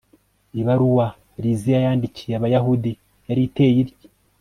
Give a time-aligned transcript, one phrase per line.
[0.59, 1.05] ibaruwa
[1.43, 2.91] liziya yandikiye abayahudi
[3.27, 4.09] yari iteye itya